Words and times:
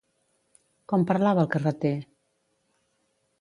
Com 0.93 1.05
parlava 1.11 1.43
el 1.43 1.51
carreter? 1.57 1.93